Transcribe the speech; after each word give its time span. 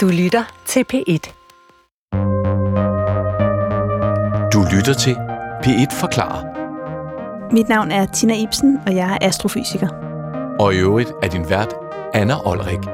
Du 0.00 0.08
lytter 0.08 0.62
til 0.66 0.84
P1. 0.92 1.32
Du 4.52 4.64
lytter 4.76 4.94
til 4.98 5.12
P1 5.64 6.00
Forklarer. 6.00 6.44
Mit 7.52 7.68
navn 7.68 7.90
er 7.90 8.06
Tina 8.06 8.34
Ibsen, 8.42 8.78
og 8.86 8.94
jeg 8.94 9.18
er 9.20 9.26
astrofysiker. 9.26 9.88
Og 10.60 10.74
i 10.74 10.76
øvrigt 10.78 11.12
er 11.22 11.28
din 11.28 11.50
vært 11.50 11.74
Anna 12.14 12.34
Olrik. 12.46 12.86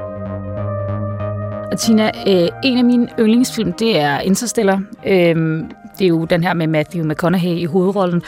Og 1.71 1.79
Tina, 1.79 2.11
øh, 2.27 2.49
en 2.63 2.77
af 2.77 2.85
mine 2.85 3.07
yndlingsfilm, 3.19 3.73
det 3.73 3.99
er 3.99 4.19
Interstellar. 4.19 4.81
Øh, 5.05 5.35
det 5.99 6.05
er 6.05 6.07
jo 6.07 6.25
den 6.25 6.43
her 6.43 6.53
med 6.53 6.67
Matthew 6.67 7.05
McConaughey 7.05 7.55
i 7.55 7.65
hovedrollen, 7.65 8.21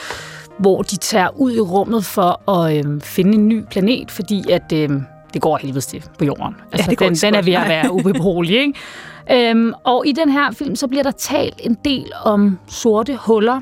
hvor 0.58 0.82
de 0.82 0.96
tager 0.96 1.28
ud 1.36 1.52
i 1.52 1.60
rummet 1.60 2.04
for 2.04 2.50
at 2.50 2.86
øh, 2.86 3.00
finde 3.00 3.34
en 3.34 3.48
ny 3.48 3.64
planet, 3.70 4.10
fordi 4.10 4.50
at 4.50 4.72
øh, 4.72 4.90
det 5.34 5.42
går 5.42 5.56
helvedes 5.56 5.86
til 5.86 6.04
på 6.18 6.24
jorden. 6.24 6.56
Altså, 6.72 6.90
ja, 7.00 7.06
den, 7.06 7.14
den 7.14 7.34
er 7.34 7.42
ved 7.42 7.52
at 7.52 7.68
være 7.68 7.92
ubeboelig, 7.92 8.56
ikke? 8.60 9.50
Øhm, 9.50 9.72
og 9.84 10.06
i 10.06 10.12
den 10.12 10.30
her 10.30 10.50
film, 10.50 10.76
så 10.76 10.88
bliver 10.88 11.02
der 11.02 11.10
talt 11.10 11.60
en 11.64 11.76
del 11.84 12.12
om 12.24 12.58
sorte 12.66 13.16
huller. 13.16 13.60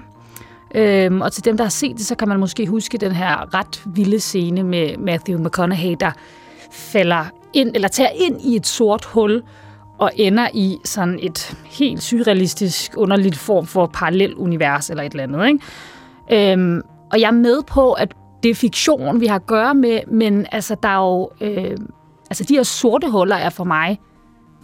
Øhm, 0.75 1.21
og 1.21 1.33
til 1.33 1.45
dem, 1.45 1.57
der 1.57 1.65
har 1.65 1.71
set 1.71 1.97
det, 1.97 2.07
så 2.07 2.15
kan 2.15 2.29
man 2.29 2.41
måske 2.41 2.67
huske 2.67 2.99
den 2.99 3.13
her 3.13 3.55
ret 3.55 3.83
vilde 3.87 4.21
scene 4.21 4.63
med 4.63 4.97
Matthew 4.97 5.45
McConaughey, 5.45 5.97
der 6.01 6.11
falder 6.73 7.25
ind, 7.53 7.71
eller 7.75 7.89
tager 7.89 8.11
ind 8.15 8.41
i 8.41 8.57
et 8.57 8.67
sort 8.67 9.05
hul, 9.05 9.43
og 9.99 10.11
ender 10.17 10.49
i 10.55 10.79
sådan 10.85 11.19
et 11.23 11.57
helt 11.67 12.03
surrealistisk, 12.03 12.93
underligt 12.97 13.37
form 13.37 13.67
for 13.67 13.87
parallel 13.87 14.35
univers 14.35 14.91
eller 14.91 15.03
et 15.03 15.13
eller 15.13 15.23
andet. 15.23 15.49
Ikke? 15.49 16.53
Øhm, 16.53 16.83
og 17.13 17.21
jeg 17.21 17.27
er 17.27 17.33
med 17.33 17.63
på, 17.67 17.93
at 17.93 18.15
det 18.43 18.51
er 18.51 18.55
fiktion, 18.55 19.21
vi 19.21 19.27
har 19.27 19.35
at 19.35 19.47
gøre 19.47 19.75
med, 19.75 20.01
men 20.07 20.47
altså, 20.53 20.77
der 20.83 20.89
er 20.89 20.99
jo, 20.99 21.31
øh, 21.41 21.77
altså, 22.31 22.45
de 22.45 22.55
her 22.55 22.63
sorte 22.63 23.11
huller 23.11 23.37
er 23.37 23.51
for 23.51 23.65
mig 23.65 24.01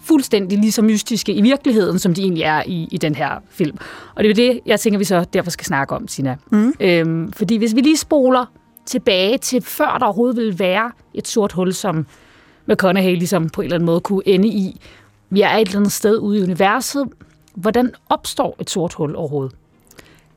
fuldstændig 0.01 0.59
lige 0.59 0.73
så 0.73 0.83
mystiske 0.83 1.33
i 1.33 1.43
virkeligheden, 1.43 1.99
som 1.99 2.15
de 2.15 2.23
egentlig 2.23 2.43
er 2.43 2.63
i, 2.67 2.89
i 2.91 2.99
den 2.99 3.15
her 3.15 3.31
film. 3.51 3.79
Og 4.15 4.25
det 4.25 4.31
er 4.31 4.45
jo 4.45 4.53
det, 4.53 4.61
jeg 4.67 4.81
tænker, 4.81 4.99
vi 4.99 5.05
så 5.05 5.25
derfor 5.33 5.51
skal 5.51 5.67
snakke 5.67 5.95
om, 5.95 6.09
Sina. 6.09 6.37
Mm. 6.51 6.75
Øhm, 6.81 7.33
fordi 7.33 7.57
hvis 7.57 7.75
vi 7.75 7.81
lige 7.81 7.97
spoler 7.97 8.47
tilbage 8.87 9.39
til 9.39 9.63
før 9.63 9.97
der 9.99 10.05
overhovedet 10.05 10.37
ville 10.37 10.59
være 10.59 10.91
et 11.15 11.29
sort 11.29 11.53
hul, 11.53 11.73
som 11.73 12.07
McConaughey 12.67 13.17
ligesom 13.17 13.49
på 13.49 13.61
en 13.61 13.65
eller 13.65 13.75
anden 13.75 13.87
måde 13.87 14.01
kunne 14.01 14.23
ende 14.29 14.49
i. 14.49 14.81
Vi 15.31 15.41
er 15.41 15.51
et 15.51 15.69
eller 15.69 15.79
andet 15.79 15.93
sted 15.93 16.19
ude 16.19 16.39
i 16.39 16.43
universet. 16.43 17.09
Hvordan 17.55 17.93
opstår 18.09 18.57
et 18.61 18.71
sort 18.71 18.95
hul 18.95 19.17
overhovedet? 19.17 19.57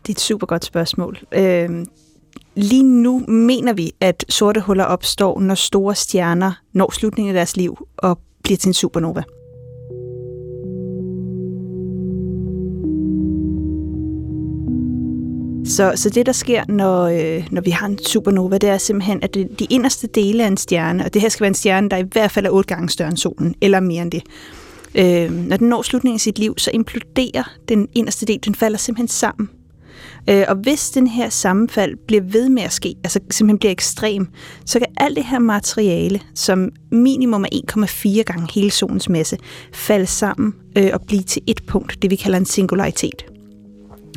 Det 0.01 0.09
er 0.09 0.13
et 0.13 0.19
super 0.19 0.47
godt 0.47 0.65
spørgsmål. 0.65 1.17
Øhm, 1.31 1.85
lige 2.57 2.83
nu 2.83 3.23
mener 3.27 3.73
vi, 3.73 3.91
at 4.01 4.25
sorte 4.29 4.61
huller 4.61 4.83
opstår, 4.83 5.39
når 5.39 5.55
store 5.55 5.95
stjerner 5.95 6.51
når 6.73 6.93
slutningen 6.93 7.29
af 7.29 7.33
deres 7.33 7.57
liv 7.57 7.87
og 7.97 8.19
bliver 8.43 8.57
til 8.57 8.67
en 8.67 8.73
supernova. 8.73 9.23
Så, 15.65 15.93
så 15.95 16.09
det, 16.09 16.25
der 16.25 16.31
sker, 16.31 16.63
når, 16.67 17.03
øh, 17.03 17.47
når 17.51 17.61
vi 17.61 17.69
har 17.69 17.87
en 17.87 17.99
supernova, 18.05 18.57
det 18.57 18.69
er 18.69 18.77
simpelthen, 18.77 19.23
at 19.23 19.33
det, 19.33 19.59
de 19.59 19.67
inderste 19.69 20.07
dele 20.07 20.43
af 20.43 20.47
en 20.47 20.57
stjerne, 20.57 21.05
og 21.05 21.13
det 21.13 21.21
her 21.21 21.29
skal 21.29 21.41
være 21.41 21.47
en 21.47 21.53
stjerne, 21.55 21.89
der 21.89 21.97
i 21.97 22.05
hvert 22.11 22.31
fald 22.31 22.45
er 22.45 22.49
otte 22.49 22.75
gange 22.75 22.89
større 22.89 23.09
end 23.09 23.17
solen, 23.17 23.55
eller 23.61 23.79
mere 23.79 24.01
end 24.01 24.11
det. 24.11 24.23
Øh, 24.95 25.31
når 25.31 25.57
den 25.57 25.69
når 25.69 25.81
slutningen 25.81 26.15
af 26.15 26.21
sit 26.21 26.39
liv, 26.39 26.53
så 26.57 26.71
imploderer 26.73 27.53
den 27.69 27.87
inderste 27.93 28.25
del, 28.25 28.39
den 28.45 28.55
falder 28.55 28.77
simpelthen 28.77 29.07
sammen. 29.07 29.49
Øh, 30.29 30.45
og 30.47 30.55
hvis 30.55 30.89
den 30.89 31.07
her 31.07 31.29
sammenfald 31.29 31.95
bliver 32.07 32.23
ved 32.23 32.49
med 32.49 32.63
at 32.63 32.73
ske, 32.73 32.95
altså 33.03 33.19
simpelthen 33.31 33.59
bliver 33.59 33.71
ekstrem, 33.71 34.27
så 34.65 34.79
kan 34.79 34.87
alt 34.97 35.15
det 35.15 35.25
her 35.25 35.39
materiale, 35.39 36.21
som 36.35 36.69
minimum 36.91 37.43
er 37.43 37.61
1,4 37.77 38.21
gange 38.21 38.47
hele 38.53 38.71
solens 38.71 39.09
masse, 39.09 39.37
falde 39.73 40.05
sammen 40.05 40.53
øh, 40.77 40.89
og 40.93 41.01
blive 41.07 41.23
til 41.23 41.41
et 41.47 41.61
punkt, 41.67 42.01
det 42.01 42.11
vi 42.11 42.15
kalder 42.15 42.37
en 42.37 42.45
singularitet. 42.45 43.25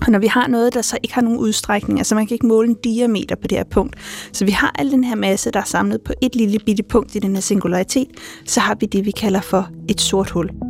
Og 0.02 0.12
når 0.12 0.18
vi 0.18 0.26
har 0.26 0.46
noget, 0.46 0.74
der 0.74 0.82
så 0.82 0.98
ikke 1.02 1.14
har 1.14 1.22
nogen 1.22 1.38
udstrækning, 1.38 1.98
altså 1.98 2.14
man 2.14 2.26
kan 2.26 2.34
ikke 2.34 2.46
måle 2.46 2.68
en 2.68 2.76
diameter 2.84 3.36
på 3.36 3.46
det 3.48 3.58
her 3.58 3.64
punkt, 3.64 3.96
så 4.32 4.44
vi 4.44 4.50
har 4.50 4.74
al 4.78 4.90
den 4.90 5.04
her 5.04 5.14
masse, 5.14 5.50
der 5.50 5.60
er 5.60 5.64
samlet 5.64 6.00
på 6.04 6.12
et 6.22 6.36
lille 6.36 6.58
bitte 6.58 6.82
punkt 6.82 7.14
i 7.14 7.18
den 7.18 7.34
her 7.34 7.40
singularitet, 7.40 8.08
så 8.46 8.60
har 8.60 8.76
vi 8.80 8.86
det, 8.86 9.06
vi 9.06 9.10
kalder 9.10 9.40
for 9.40 9.68
et 9.88 10.00
sort 10.00 10.30
hul. 10.30 10.69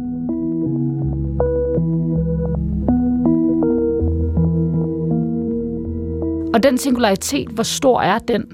Og 6.54 6.62
den 6.62 6.78
singularitet, 6.78 7.48
hvor 7.48 7.62
stor 7.62 8.00
er 8.00 8.18
den? 8.18 8.44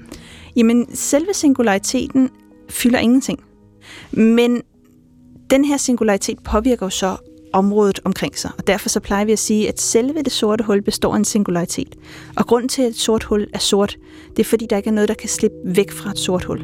Jamen, 0.55 0.95
selve 0.95 1.33
singulariteten 1.33 2.29
fylder 2.69 2.99
ingenting. 2.99 3.39
Men 4.11 4.61
den 5.49 5.65
her 5.65 5.77
singularitet 5.77 6.39
påvirker 6.43 6.85
jo 6.85 6.89
så 6.89 7.15
området 7.53 7.99
omkring 8.05 8.37
sig. 8.37 8.51
Og 8.57 8.67
derfor 8.67 8.89
så 8.89 8.99
plejer 8.99 9.25
vi 9.25 9.31
at 9.31 9.39
sige, 9.39 9.67
at 9.67 9.81
selve 9.81 10.21
det 10.23 10.31
sorte 10.31 10.63
hul 10.63 10.81
består 10.81 11.13
af 11.13 11.17
en 11.17 11.25
singularitet. 11.25 11.95
Og 12.35 12.47
grunden 12.47 12.69
til, 12.69 12.81
at 12.81 12.87
et 12.87 12.95
sort 12.95 13.23
hul 13.23 13.47
er 13.53 13.59
sort, 13.59 13.97
det 14.29 14.39
er 14.39 14.43
fordi, 14.43 14.65
der 14.69 14.77
ikke 14.77 14.89
er 14.89 14.93
noget, 14.93 15.09
der 15.09 15.15
kan 15.15 15.29
slippe 15.29 15.57
væk 15.65 15.91
fra 15.91 16.09
et 16.11 16.19
sort 16.19 16.43
hul. 16.43 16.59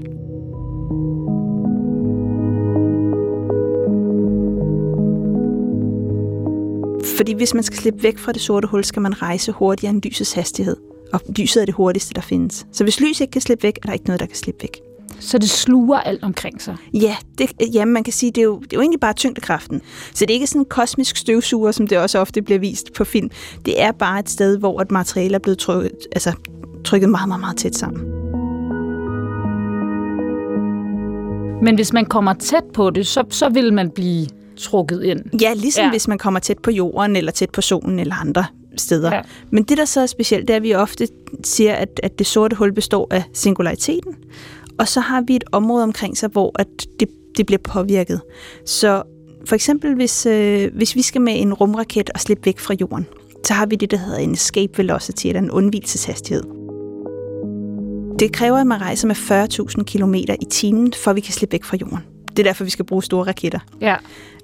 Fordi 7.17 7.33
hvis 7.33 7.53
man 7.53 7.63
skal 7.63 7.77
slippe 7.79 8.03
væk 8.03 8.17
fra 8.17 8.31
det 8.31 8.41
sorte 8.41 8.67
hul, 8.67 8.83
skal 8.83 9.01
man 9.01 9.21
rejse 9.21 9.51
hurtigere 9.51 9.93
end 9.93 10.01
lysets 10.01 10.33
hastighed. 10.33 10.92
Og 11.13 11.21
lyset 11.37 11.61
er 11.61 11.65
det 11.65 11.75
hurtigste, 11.75 12.13
der 12.13 12.21
findes. 12.21 12.65
Så 12.71 12.83
hvis 12.83 12.99
lys 12.99 13.21
ikke 13.21 13.31
kan 13.31 13.41
slippe 13.41 13.63
væk, 13.63 13.77
er 13.83 13.87
der 13.87 13.93
ikke 13.93 14.05
noget, 14.05 14.19
der 14.19 14.25
kan 14.25 14.35
slippe 14.35 14.61
væk. 14.61 14.81
Så 15.19 15.37
det 15.37 15.49
sluger 15.49 15.99
alt 15.99 16.23
omkring 16.23 16.61
sig? 16.61 16.75
Ja, 16.93 17.15
det, 17.37 17.51
ja 17.73 17.85
man 17.85 18.03
kan 18.03 18.13
sige, 18.13 18.31
det 18.31 18.41
er, 18.41 18.45
jo, 18.45 18.59
det 18.59 18.73
er 18.73 18.77
jo 18.77 18.81
egentlig 18.81 18.99
bare 18.99 19.13
tyngdekraften. 19.13 19.81
Så 20.13 20.25
det 20.25 20.29
er 20.29 20.33
ikke 20.33 20.47
sådan 20.47 20.61
en 20.61 20.65
kosmisk 20.65 21.17
støvsuger, 21.17 21.71
som 21.71 21.87
det 21.87 21.97
også 21.97 22.19
ofte 22.19 22.41
bliver 22.41 22.59
vist 22.59 22.93
på 22.93 23.03
film. 23.03 23.29
Det 23.65 23.81
er 23.81 23.91
bare 23.91 24.19
et 24.19 24.29
sted, 24.29 24.57
hvor 24.57 24.81
et 24.81 24.91
materiale 24.91 25.35
er 25.35 25.39
blevet 25.39 25.57
trykket, 25.57 25.91
altså, 26.11 26.33
trykket 26.85 27.09
meget, 27.09 27.27
meget, 27.27 27.39
meget 27.39 27.57
tæt 27.57 27.75
sammen. 27.75 28.03
Men 31.63 31.75
hvis 31.75 31.93
man 31.93 32.05
kommer 32.05 32.33
tæt 32.33 32.63
på 32.73 32.89
det, 32.89 33.07
så, 33.07 33.23
så 33.29 33.49
vil 33.49 33.73
man 33.73 33.89
blive 33.89 34.27
trukket 34.57 35.03
ind. 35.03 35.41
Ja, 35.41 35.53
ligesom 35.53 35.83
ja. 35.83 35.89
hvis 35.89 36.07
man 36.07 36.17
kommer 36.17 36.39
tæt 36.39 36.59
på 36.59 36.71
jorden, 36.71 37.15
eller 37.15 37.31
tæt 37.31 37.49
på 37.49 37.61
solen, 37.61 37.99
eller 37.99 38.15
andre 38.15 38.45
steder. 38.77 39.15
Ja. 39.15 39.21
Men 39.51 39.63
det, 39.63 39.77
der 39.77 39.85
så 39.85 40.01
er 40.01 40.05
specielt, 40.05 40.47
det 40.47 40.53
er, 40.53 40.57
at 40.57 40.63
vi 40.63 40.73
ofte 40.73 41.07
siger, 41.43 41.73
at, 41.73 41.99
at 42.03 42.19
det 42.19 42.27
sorte 42.27 42.55
hul 42.55 42.73
består 42.73 43.07
af 43.11 43.23
singulariteten, 43.33 44.15
og 44.77 44.87
så 44.87 44.99
har 44.99 45.21
vi 45.21 45.35
et 45.35 45.43
område 45.51 45.83
omkring 45.83 46.17
sig, 46.17 46.29
hvor 46.29 46.51
at 46.59 46.67
det, 46.99 47.09
det 47.37 47.45
bliver 47.45 47.59
påvirket. 47.63 48.21
Så 48.65 49.03
for 49.45 49.55
eksempel, 49.55 49.95
hvis, 49.95 50.25
øh, 50.25 50.75
hvis 50.75 50.95
vi 50.95 51.01
skal 51.01 51.21
med 51.21 51.41
en 51.41 51.53
rumraket 51.53 52.09
og 52.09 52.19
slippe 52.19 52.45
væk 52.45 52.59
fra 52.59 52.73
jorden, 52.81 53.05
så 53.45 53.53
har 53.53 53.65
vi 53.65 53.75
det, 53.75 53.91
der 53.91 53.97
hedder 53.97 54.19
en 54.19 54.31
escape 54.31 54.77
velocity, 54.77 55.27
eller 55.27 55.41
en 55.41 55.51
undvigelseshastighed. 55.51 56.43
Det 58.19 58.31
kræver, 58.33 58.57
at 58.57 58.67
man 58.67 58.81
rejser 58.81 59.07
med 59.07 59.15
40.000 59.15 59.83
km 59.83 60.13
i 60.15 60.45
timen, 60.49 60.93
for 61.03 61.11
at 61.11 61.15
vi 61.15 61.21
kan 61.21 61.33
slippe 61.33 61.53
væk 61.53 61.63
fra 61.63 61.77
jorden. 61.81 61.97
Det 62.29 62.39
er 62.39 62.43
derfor, 62.43 62.63
vi 62.63 62.69
skal 62.69 62.85
bruge 62.85 63.03
store 63.03 63.27
raketter. 63.27 63.59
Ja. 63.81 63.95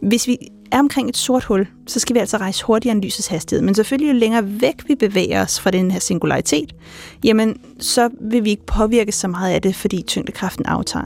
Hvis 0.02 0.28
vi 0.28 0.38
er 0.72 0.80
omkring 0.80 1.10
et 1.10 1.18
sort 1.18 1.44
hul, 1.44 1.68
så 1.88 2.00
skal 2.00 2.14
vi 2.14 2.20
altså 2.20 2.38
rejse 2.38 2.66
hurtigere 2.66 2.96
end 2.96 3.04
lysets 3.04 3.28
hastighed. 3.28 3.66
Men 3.66 3.76
selvfølgelig, 3.76 4.14
jo 4.14 4.14
længere 4.14 4.62
væk 4.62 4.76
vi 4.88 4.96
bevæger 4.96 5.44
os 5.44 5.60
fra 5.60 5.72
den 5.72 5.92
her 5.92 6.00
singularitet, 6.00 6.76
jamen, 7.24 7.58
så 7.80 8.10
vil 8.22 8.44
vi 8.44 8.50
ikke 8.50 8.66
påvirke 8.66 9.12
så 9.12 9.28
meget 9.28 9.54
af 9.54 9.62
det, 9.62 9.76
fordi 9.76 10.02
tyngdekraften 10.02 10.66
aftager. 10.66 11.06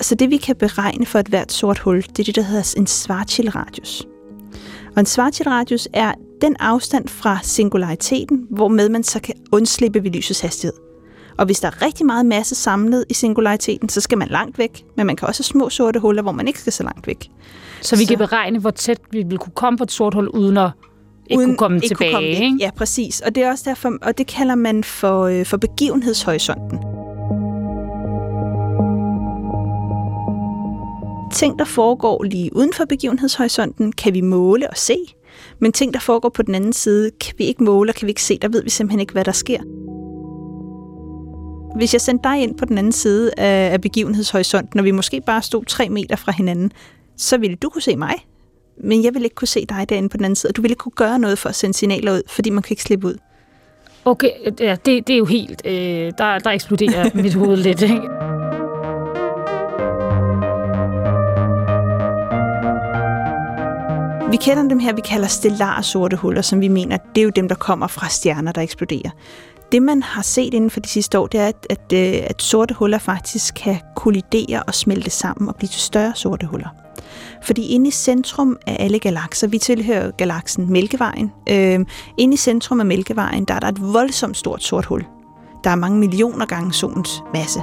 Så 0.00 0.14
det, 0.14 0.30
vi 0.30 0.36
kan 0.36 0.56
beregne 0.56 1.06
for 1.06 1.18
et 1.18 1.28
hvert 1.28 1.52
sort 1.52 1.78
hul, 1.78 2.02
det 2.02 2.18
er 2.18 2.24
det, 2.24 2.36
der 2.36 2.42
hedder 2.42 2.74
en 2.76 2.86
Schwarzschild-radius. 2.86 4.06
Og 4.96 5.00
en 5.00 5.06
Schwarzschild-radius 5.06 5.88
er 5.92 6.12
den 6.42 6.56
afstand 6.60 7.08
fra 7.08 7.38
singulariteten, 7.42 8.46
hvormed 8.50 8.88
man 8.88 9.04
så 9.04 9.20
kan 9.20 9.34
undslippe 9.52 10.04
ved 10.04 10.10
lysets 10.10 10.40
hastighed. 10.40 10.74
Og 11.38 11.46
hvis 11.46 11.60
der 11.60 11.68
er 11.68 11.82
rigtig 11.82 12.06
meget 12.06 12.26
masse 12.26 12.54
samlet 12.54 13.04
i 13.08 13.14
singulariteten, 13.14 13.88
så 13.88 14.00
skal 14.00 14.18
man 14.18 14.28
langt 14.28 14.58
væk, 14.58 14.84
men 14.96 15.06
man 15.06 15.16
kan 15.16 15.28
også 15.28 15.40
have 15.42 15.44
små 15.44 15.70
sorte 15.70 16.00
huller, 16.00 16.22
hvor 16.22 16.32
man 16.32 16.48
ikke 16.48 16.60
skal 16.60 16.72
så 16.72 16.82
langt 16.82 17.06
væk. 17.06 17.30
Så 17.82 17.96
vi 17.96 18.04
så. 18.04 18.08
kan 18.08 18.18
beregne, 18.18 18.58
hvor 18.58 18.70
tæt 18.70 18.98
vi 19.10 19.22
vil 19.22 19.38
kunne 19.38 19.52
komme 19.54 19.76
på 19.76 19.84
et 19.84 19.92
sort 19.92 20.14
hul, 20.14 20.28
uden 20.28 20.56
at 20.56 20.70
ikke 21.26 21.38
uden 21.38 21.50
kunne 21.50 21.58
komme 21.58 21.76
ikke 21.76 21.88
tilbage. 21.88 22.10
Kunne 22.10 22.16
komme 22.16 22.28
ikke? 22.28 22.56
Ja, 22.60 22.70
præcis. 22.76 23.20
Og 23.20 23.34
det 23.34 23.42
er 23.42 23.50
også 23.50 23.64
derfor, 23.66 23.92
og 24.02 24.18
det 24.18 24.26
kalder 24.26 24.54
man 24.54 24.84
for, 24.84 25.22
øh, 25.22 25.46
for 25.46 25.56
begivenhedshorisonten. 25.56 26.78
Ting, 31.32 31.58
der 31.58 31.64
foregår 31.64 32.22
lige 32.22 32.56
uden 32.56 32.72
for 32.72 32.84
begivenhedshorisonten, 32.84 33.92
kan 33.92 34.14
vi 34.14 34.20
måle 34.20 34.70
og 34.70 34.76
se. 34.76 34.96
Men 35.58 35.72
ting, 35.72 35.94
der 35.94 36.00
foregår 36.00 36.28
på 36.28 36.42
den 36.42 36.54
anden 36.54 36.72
side, 36.72 37.10
kan 37.20 37.34
vi 37.38 37.44
ikke 37.44 37.64
måle 37.64 37.90
og 37.90 37.94
kan 37.94 38.06
vi 38.06 38.10
ikke 38.10 38.22
se. 38.22 38.38
Der 38.42 38.48
ved 38.48 38.62
vi 38.62 38.70
simpelthen 38.70 39.00
ikke, 39.00 39.12
hvad 39.12 39.24
der 39.24 39.32
sker. 39.32 39.60
Hvis 41.76 41.92
jeg 41.92 42.00
sendte 42.00 42.28
dig 42.28 42.42
ind 42.42 42.58
på 42.58 42.64
den 42.64 42.78
anden 42.78 42.92
side 42.92 43.30
af, 43.36 43.80
begivenhedshorisonten, 43.80 44.78
og 44.78 44.84
vi 44.84 44.90
måske 44.90 45.20
bare 45.26 45.42
stod 45.42 45.64
tre 45.64 45.88
meter 45.88 46.16
fra 46.16 46.32
hinanden, 46.32 46.72
så 47.22 47.38
ville 47.38 47.56
du 47.56 47.68
kunne 47.68 47.82
se 47.82 47.96
mig, 47.96 48.14
men 48.76 49.04
jeg 49.04 49.14
ville 49.14 49.26
ikke 49.26 49.34
kunne 49.34 49.48
se 49.48 49.66
dig 49.68 49.86
derinde 49.88 50.08
på 50.08 50.16
den 50.16 50.24
anden 50.24 50.36
side, 50.36 50.50
og 50.50 50.56
du 50.56 50.62
ville 50.62 50.72
ikke 50.72 50.80
kunne 50.80 50.92
gøre 50.96 51.18
noget 51.18 51.38
for 51.38 51.48
at 51.48 51.54
sende 51.54 51.74
signaler 51.74 52.12
ud, 52.12 52.22
fordi 52.28 52.50
man 52.50 52.62
kan 52.62 52.72
ikke 52.72 52.82
slippe 52.82 53.06
ud. 53.06 53.14
Okay, 54.04 54.30
ja, 54.60 54.76
det, 54.86 55.06
det 55.06 55.12
er 55.12 55.18
jo 55.18 55.24
helt... 55.24 55.62
Øh, 55.64 56.12
der, 56.18 56.38
der 56.38 56.50
eksploderer 56.50 57.10
mit 57.22 57.34
hoved 57.34 57.56
lidt, 57.56 57.82
ikke? 57.82 58.08
Vi 64.30 64.36
kender 64.36 64.68
dem 64.68 64.78
her, 64.78 64.94
vi 64.94 65.00
kalder 65.00 65.28
stellare 65.28 65.82
sorte 65.82 66.16
huller, 66.16 66.42
som 66.42 66.60
vi 66.60 66.68
mener, 66.68 66.96
det 67.14 67.20
er 67.20 67.24
jo 67.24 67.30
dem, 67.30 67.48
der 67.48 67.54
kommer 67.54 67.86
fra 67.86 68.08
stjerner, 68.08 68.52
der 68.52 68.60
eksploderer. 68.60 69.10
Det, 69.72 69.82
man 69.82 70.02
har 70.02 70.22
set 70.22 70.54
inden 70.54 70.70
for 70.70 70.80
de 70.80 70.88
sidste 70.88 71.18
år, 71.18 71.26
det 71.26 71.40
er, 71.40 71.46
at, 71.46 71.66
at, 71.70 71.92
øh, 71.92 72.22
at 72.26 72.42
sorte 72.42 72.74
huller 72.74 72.98
faktisk 72.98 73.54
kan 73.54 73.76
kollidere 73.96 74.62
og 74.62 74.74
smelte 74.74 75.10
sammen 75.10 75.48
og 75.48 75.56
blive 75.56 75.68
til 75.68 75.80
større 75.80 76.12
sorte 76.14 76.46
huller. 76.46 76.68
Fordi 77.42 77.66
inde 77.66 77.88
i 77.88 77.90
centrum 77.90 78.58
af 78.66 78.76
alle 78.80 78.98
galakser, 78.98 79.46
vi 79.46 79.58
tilhører 79.58 80.10
galaksen 80.10 80.72
Mælkevejen, 80.72 81.32
øh, 81.50 81.80
inde 82.18 82.34
i 82.34 82.36
centrum 82.36 82.80
af 82.80 82.86
Mælkevejen, 82.86 83.44
der 83.44 83.54
er 83.54 83.60
der 83.60 83.68
et 83.68 83.92
voldsomt 83.92 84.36
stort 84.36 84.62
sort 84.62 84.84
hul. 84.84 85.04
Der 85.64 85.70
er 85.70 85.74
mange 85.74 85.98
millioner 85.98 86.46
gange 86.46 86.72
solens 86.72 87.22
masse. 87.34 87.60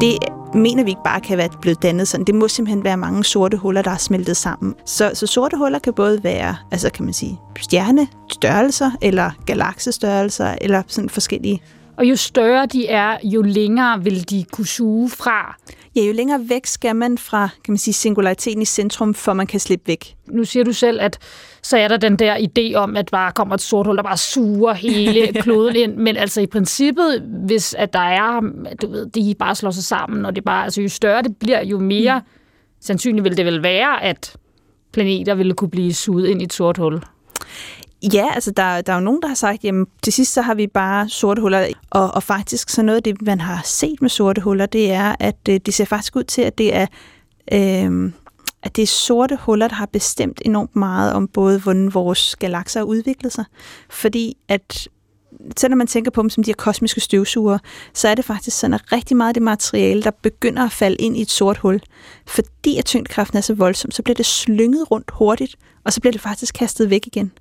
Det 0.00 0.31
mener 0.54 0.84
vi 0.84 0.90
ikke 0.90 1.02
bare 1.04 1.20
kan 1.20 1.38
være 1.38 1.48
blevet 1.60 1.82
dannet 1.82 2.08
sådan. 2.08 2.26
Det 2.26 2.34
må 2.34 2.48
simpelthen 2.48 2.84
være 2.84 2.96
mange 2.96 3.24
sorte 3.24 3.56
huller, 3.56 3.82
der 3.82 3.90
er 3.90 3.96
smeltet 3.96 4.36
sammen. 4.36 4.74
Så, 4.86 5.10
så 5.14 5.26
sorte 5.26 5.56
huller 5.56 5.78
kan 5.78 5.92
både 5.92 6.24
være, 6.24 6.56
altså 6.70 6.90
kan 6.90 7.04
man 7.04 7.14
sige, 7.14 7.40
stjernestørrelser, 7.60 8.90
eller 9.02 9.30
galaksestørrelser, 9.46 10.54
eller 10.60 10.82
sådan 10.86 11.10
forskellige 11.10 11.62
og 11.96 12.04
jo 12.04 12.16
større 12.16 12.66
de 12.66 12.88
er, 12.88 13.18
jo 13.24 13.42
længere 13.42 14.04
vil 14.04 14.30
de 14.30 14.44
kunne 14.52 14.66
suge 14.66 15.10
fra. 15.10 15.56
Ja, 15.96 16.00
jo 16.00 16.12
længere 16.12 16.48
væk 16.48 16.66
skal 16.66 16.96
man 16.96 17.18
fra 17.18 17.48
kan 17.64 17.72
man 17.72 17.78
sige, 17.78 17.94
singulariteten 17.94 18.62
i 18.62 18.64
centrum, 18.64 19.14
for 19.14 19.32
man 19.32 19.46
kan 19.46 19.60
slippe 19.60 19.88
væk. 19.88 20.16
Nu 20.28 20.44
siger 20.44 20.64
du 20.64 20.72
selv, 20.72 21.00
at 21.00 21.18
så 21.62 21.76
er 21.76 21.88
der 21.88 21.96
den 21.96 22.16
der 22.16 22.36
idé 22.36 22.74
om, 22.74 22.96
at 22.96 23.08
bare 23.12 23.32
kommer 23.32 23.54
et 23.54 23.60
sort 23.60 23.86
hul, 23.86 23.96
der 23.96 24.02
bare 24.02 24.16
suger 24.16 24.72
hele 24.72 25.32
kloden 25.42 25.76
ind. 25.76 25.96
Men 25.96 26.16
altså 26.16 26.40
i 26.40 26.46
princippet, 26.46 27.22
hvis 27.46 27.74
at 27.74 27.92
der 27.92 27.98
er, 27.98 28.40
du 28.82 28.90
ved, 28.90 29.06
de 29.06 29.34
bare 29.38 29.54
slår 29.54 29.70
sig 29.70 29.84
sammen, 29.84 30.26
og 30.26 30.36
det 30.36 30.44
bare, 30.44 30.64
altså 30.64 30.82
jo 30.82 30.88
større 30.88 31.22
det 31.22 31.36
bliver, 31.36 31.64
jo 31.64 31.78
mere 31.78 32.18
mm. 32.18 32.24
sandsynligt 32.80 33.24
vil 33.24 33.36
det 33.36 33.46
vel 33.46 33.62
være, 33.62 34.02
at 34.02 34.36
planeter 34.92 35.34
ville 35.34 35.54
kunne 35.54 35.70
blive 35.70 35.94
suget 35.94 36.26
ind 36.26 36.40
i 36.40 36.44
et 36.44 36.52
sort 36.52 36.76
hul. 36.76 37.02
Ja, 38.02 38.26
altså 38.34 38.50
der, 38.50 38.80
der 38.80 38.92
er 38.92 38.96
jo 38.96 39.04
nogen, 39.04 39.22
der 39.22 39.28
har 39.28 39.34
sagt, 39.34 39.64
jamen 39.64 39.86
til 40.02 40.12
sidst 40.12 40.32
så 40.32 40.42
har 40.42 40.54
vi 40.54 40.66
bare 40.66 41.08
sorte 41.08 41.42
huller. 41.42 41.68
Og, 41.90 42.14
og 42.14 42.22
faktisk 42.22 42.68
så 42.70 42.82
noget 42.82 42.96
af 42.96 43.02
det, 43.02 43.22
man 43.22 43.40
har 43.40 43.62
set 43.64 44.02
med 44.02 44.10
sorte 44.10 44.40
huller, 44.40 44.66
det 44.66 44.92
er, 44.92 45.16
at 45.20 45.36
øh, 45.48 45.60
det 45.66 45.74
ser 45.74 45.84
faktisk 45.84 46.16
ud 46.16 46.24
til, 46.24 46.42
at 46.42 46.58
det 46.58 46.74
er... 46.74 46.86
Øh, 47.52 48.12
at 48.64 48.76
det 48.76 48.82
er 48.82 48.86
sorte 48.86 49.38
huller, 49.40 49.68
der 49.68 49.74
har 49.74 49.86
bestemt 49.86 50.42
enormt 50.44 50.76
meget 50.76 51.12
om 51.12 51.28
både, 51.28 51.58
hvordan 51.58 51.94
vores 51.94 52.36
galakser 52.36 52.80
har 52.80 52.84
udviklet 52.84 53.32
sig. 53.32 53.44
Fordi 53.90 54.36
at 54.48 54.88
selvom 55.56 55.78
man 55.78 55.86
tænker 55.86 56.10
på 56.10 56.22
dem 56.22 56.30
som 56.30 56.44
de 56.44 56.50
her 56.50 56.54
kosmiske 56.54 57.00
støvsugere, 57.00 57.58
så 57.94 58.08
er 58.08 58.14
det 58.14 58.24
faktisk 58.24 58.58
sådan, 58.58 58.74
at 58.74 58.92
rigtig 58.92 59.16
meget 59.16 59.28
af 59.28 59.34
det 59.34 59.42
materiale, 59.42 60.02
der 60.02 60.10
begynder 60.22 60.64
at 60.64 60.72
falde 60.72 60.96
ind 60.96 61.16
i 61.16 61.22
et 61.22 61.30
sort 61.30 61.58
hul, 61.58 61.80
fordi 62.26 62.76
at 62.76 62.84
tyngdekraften 62.84 63.38
er 63.38 63.42
så 63.42 63.54
voldsom, 63.54 63.90
så 63.90 64.02
bliver 64.02 64.14
det 64.14 64.26
slynget 64.26 64.90
rundt 64.90 65.10
hurtigt, 65.10 65.56
og 65.84 65.92
så 65.92 66.00
bliver 66.00 66.12
det 66.12 66.20
faktisk 66.20 66.54
kastet 66.54 66.90
væk 66.90 67.06
igen. 67.06 67.32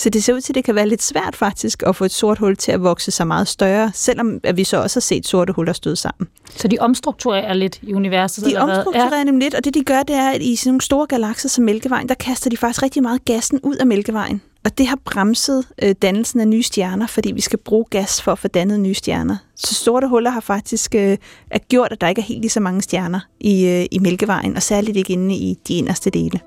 Så 0.00 0.10
det 0.10 0.24
ser 0.24 0.34
ud 0.34 0.40
til, 0.40 0.52
at 0.52 0.54
det 0.54 0.64
kan 0.64 0.74
være 0.74 0.88
lidt 0.88 1.02
svært 1.02 1.36
faktisk 1.36 1.82
at 1.86 1.96
få 1.96 2.04
et 2.04 2.10
sort 2.10 2.38
hul 2.38 2.56
til 2.56 2.72
at 2.72 2.82
vokse 2.82 3.10
sig 3.10 3.26
meget 3.26 3.48
større, 3.48 3.90
selvom 3.94 4.40
at 4.44 4.56
vi 4.56 4.64
så 4.64 4.82
også 4.82 4.96
har 4.96 5.00
set 5.00 5.26
sorte 5.26 5.52
huller 5.52 5.72
støde 5.72 5.96
sammen. 5.96 6.28
Så 6.56 6.68
de 6.68 6.78
omstrukturerer 6.80 7.54
lidt 7.54 7.78
i 7.82 7.94
universet? 7.94 8.44
De 8.44 8.56
omstrukturerer 8.56 9.18
ja. 9.18 9.24
nemlig 9.24 9.46
lidt, 9.46 9.54
og 9.54 9.64
det 9.64 9.74
de 9.74 9.84
gør, 9.84 10.02
det 10.02 10.16
er, 10.16 10.30
at 10.30 10.42
i 10.42 10.56
sådan 10.56 10.70
nogle 10.70 10.80
store 10.80 11.06
galakser 11.06 11.48
som 11.48 11.64
Mælkevejen, 11.64 12.08
der 12.08 12.14
kaster 12.14 12.50
de 12.50 12.56
faktisk 12.56 12.82
rigtig 12.82 13.02
meget 13.02 13.24
gassen 13.24 13.60
ud 13.62 13.76
af 13.76 13.86
Mælkevejen. 13.86 14.42
Og 14.64 14.78
det 14.78 14.86
har 14.86 14.98
bremset 15.04 15.64
øh, 15.82 15.94
dannelsen 16.02 16.40
af 16.40 16.48
nye 16.48 16.62
stjerner, 16.62 17.06
fordi 17.06 17.32
vi 17.32 17.40
skal 17.40 17.58
bruge 17.58 17.84
gas 17.90 18.22
for 18.22 18.32
at 18.32 18.38
få 18.38 18.48
dannet 18.48 18.80
nye 18.80 18.94
stjerner. 18.94 19.36
Så 19.56 19.74
sorte 19.74 20.08
huller 20.08 20.30
har 20.30 20.40
faktisk 20.40 20.94
øh, 20.94 21.16
er 21.50 21.58
gjort, 21.68 21.92
at 21.92 22.00
der 22.00 22.08
ikke 22.08 22.20
er 22.20 22.24
helt 22.24 22.40
lige 22.40 22.50
så 22.50 22.60
mange 22.60 22.82
stjerner 22.82 23.20
i, 23.40 23.66
øh, 23.66 23.86
i 23.90 23.98
Mælkevejen, 23.98 24.56
og 24.56 24.62
særligt 24.62 24.96
ikke 24.96 25.12
inde 25.12 25.34
i 25.34 25.58
de 25.68 25.74
inderste 25.74 26.10
dele. 26.10 26.40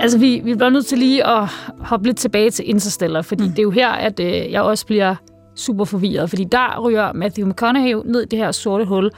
Altså, 0.00 0.18
vi, 0.18 0.40
vi 0.44 0.54
bliver 0.54 0.70
nødt 0.70 0.86
til 0.86 0.98
lige 0.98 1.26
at 1.26 1.48
hoppe 1.80 2.06
lidt 2.06 2.16
tilbage 2.16 2.50
til 2.50 2.68
Interstellar, 2.68 3.22
fordi 3.22 3.44
mm. 3.44 3.50
det 3.50 3.58
er 3.58 3.62
jo 3.62 3.70
her, 3.70 3.88
at 3.88 4.20
øh, 4.20 4.52
jeg 4.52 4.62
også 4.62 4.86
bliver 4.86 5.14
super 5.56 5.84
forvirret, 5.84 6.30
fordi 6.30 6.44
der 6.44 6.80
ryger 6.80 7.12
Matthew 7.12 7.48
McConaughey 7.48 7.94
ned 8.04 8.22
i 8.22 8.26
det 8.26 8.38
her 8.38 8.52
sorte 8.52 8.84
hul, 8.84 9.10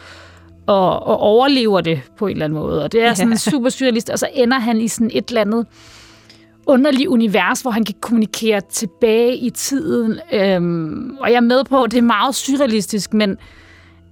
og, 0.67 1.07
og 1.07 1.19
overlever 1.19 1.81
det 1.81 2.01
på 2.19 2.27
en 2.27 2.33
eller 2.33 2.45
anden 2.45 2.59
måde. 2.59 2.85
Og 2.85 2.93
det 2.93 3.03
er 3.03 3.15
sådan 3.15 3.33
ja. 3.33 3.37
super 3.51 3.69
surrealist, 3.69 4.11
og 4.11 4.19
så 4.19 4.29
ender 4.35 4.59
han 4.59 4.81
i 4.81 4.89
sådan 4.89 5.11
et 5.15 5.29
eller 5.29 5.41
andet 5.41 5.67
underligt 6.67 7.09
univers, 7.09 7.61
hvor 7.61 7.71
han 7.71 7.85
kan 7.85 7.95
kommunikere 8.01 8.61
tilbage 8.61 9.37
i 9.37 9.51
tiden. 9.51 10.19
Øhm, 10.33 11.17
og 11.21 11.31
jeg 11.31 11.37
er 11.37 11.41
med 11.41 11.65
på, 11.65 11.83
at 11.83 11.91
det 11.91 11.99
er 11.99 12.03
meget 12.03 12.35
surrealistisk, 12.35 13.15
men 13.15 13.37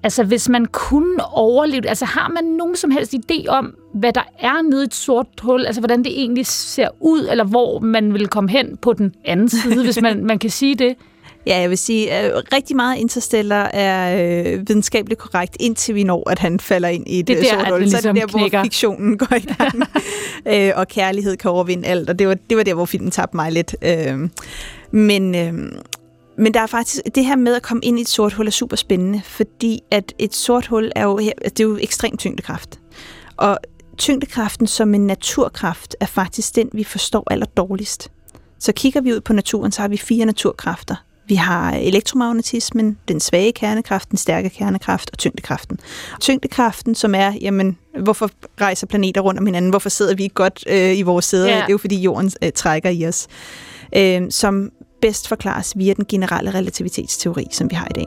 Altså, 0.02 0.24
hvis 0.24 0.48
man 0.48 0.66
kunne 0.66 1.24
overleve 1.24 1.88
altså 1.88 2.04
har 2.04 2.28
man 2.28 2.44
nogen 2.44 2.76
som 2.76 2.90
helst 2.90 3.14
idé 3.14 3.46
om, 3.48 3.74
hvad 3.94 4.12
der 4.12 4.28
er 4.40 4.62
nede 4.62 4.82
i 4.82 4.86
et 4.86 4.94
sort 4.94 5.26
hul, 5.42 5.66
altså 5.66 5.80
hvordan 5.80 6.04
det 6.04 6.20
egentlig 6.20 6.46
ser 6.46 6.88
ud, 7.00 7.28
eller 7.30 7.44
hvor 7.44 7.78
man 7.78 8.14
vil 8.14 8.28
komme 8.28 8.50
hen 8.50 8.76
på 8.76 8.92
den 8.92 9.14
anden 9.24 9.48
side, 9.48 9.84
hvis 9.84 10.00
man, 10.02 10.24
man 10.24 10.38
kan 10.38 10.50
sige 10.50 10.74
det? 10.74 10.96
Ja, 11.46 11.58
jeg 11.58 11.70
vil 11.70 11.78
sige, 11.78 12.10
at 12.12 12.52
rigtig 12.52 12.76
meget 12.76 12.98
Interstellar 12.98 13.70
er 13.74 14.16
øh, 14.16 14.68
videnskabeligt 14.68 15.20
korrekt, 15.20 15.56
indtil 15.60 15.94
vi 15.94 16.02
når, 16.02 16.30
at 16.30 16.38
han 16.38 16.60
falder 16.60 16.88
ind 16.88 17.08
i 17.08 17.18
et 17.18 17.26
det 17.28 17.38
er 17.38 17.42
der, 17.42 17.48
sort 17.48 17.68
hul. 17.68 17.80
Ligesom 17.80 18.00
så 18.00 18.08
er 18.08 18.12
det 18.12 18.22
ligesom 18.22 18.38
der, 18.38 18.50
hvor 18.50 18.62
fiktionen 18.62 19.18
går 19.18 19.36
i 19.36 19.54
gang, 19.58 19.82
øh, 20.68 20.72
og 20.76 20.88
kærlighed 20.88 21.36
kan 21.36 21.50
overvinde 21.50 21.88
alt, 21.88 22.10
og 22.10 22.18
det 22.18 22.28
var, 22.28 22.36
det 22.50 22.56
var 22.56 22.62
der, 22.62 22.74
hvor 22.74 22.84
filmen 22.84 23.10
tabte 23.10 23.36
mig 23.36 23.52
lidt. 23.52 23.76
Øh, 23.82 24.28
men, 24.90 25.34
øh, 25.34 25.72
men 26.38 26.54
der 26.54 26.60
er 26.60 26.66
faktisk, 26.66 27.02
det 27.14 27.24
her 27.24 27.36
med 27.36 27.54
at 27.54 27.62
komme 27.62 27.80
ind 27.84 27.98
i 27.98 28.02
et 28.02 28.08
sort 28.08 28.32
hul 28.32 28.46
er 28.46 28.50
super 28.50 28.76
spændende, 28.76 29.22
fordi 29.24 29.80
at 29.90 30.14
et 30.18 30.34
sort 30.34 30.66
hul 30.66 30.92
er 30.96 31.04
jo, 31.04 31.18
det 31.18 31.60
er 31.60 31.64
jo 31.64 31.76
ekstrem 31.76 32.16
tyngdekraft. 32.16 32.80
Og 33.36 33.58
tyngdekraften 33.98 34.66
som 34.66 34.94
en 34.94 35.06
naturkraft 35.06 35.96
er 36.00 36.06
faktisk 36.06 36.56
den, 36.56 36.70
vi 36.72 36.84
forstår 36.84 37.24
aller 37.30 37.46
dårligst. 37.46 38.10
Så 38.58 38.72
kigger 38.72 39.00
vi 39.00 39.12
ud 39.12 39.20
på 39.20 39.32
naturen, 39.32 39.72
så 39.72 39.80
har 39.80 39.88
vi 39.88 39.96
fire 39.96 40.26
naturkræfter. 40.26 40.94
Vi 41.26 41.34
har 41.34 41.72
elektromagnetismen, 41.72 42.98
den 43.08 43.20
svage 43.20 43.52
kernekraft, 43.52 44.10
den 44.10 44.18
stærke 44.18 44.50
kernekraft 44.50 45.10
og 45.12 45.18
tyngdekraften. 45.18 45.80
Tyngdekraften, 46.20 46.94
som 46.94 47.14
er, 47.14 47.32
jamen, 47.40 47.78
hvorfor 48.00 48.30
rejser 48.60 48.86
planeter 48.86 49.20
rundt 49.20 49.40
om 49.40 49.46
hinanden? 49.46 49.70
Hvorfor 49.70 49.88
sidder 49.88 50.14
vi 50.14 50.22
ikke 50.22 50.34
godt 50.34 50.64
øh, 50.66 50.98
i 50.98 51.02
vores 51.02 51.24
sæder? 51.24 51.48
Yeah. 51.48 51.56
Det 51.56 51.64
er 51.64 51.72
jo, 51.72 51.78
fordi 51.78 52.00
jorden 52.00 52.32
øh, 52.42 52.52
trækker 52.52 52.90
i 52.90 53.06
os. 53.06 53.26
Øh, 53.96 54.22
som 54.30 54.70
bedst 55.00 55.28
forklares 55.28 55.78
via 55.78 55.94
den 55.94 56.04
generelle 56.04 56.50
relativitetsteori, 56.50 57.46
som 57.50 57.70
vi 57.70 57.74
har 57.74 57.86
i 57.90 57.92
dag. 57.94 58.06